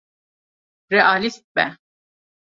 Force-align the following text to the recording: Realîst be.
Realîst 0.91 1.45
be. 1.55 1.65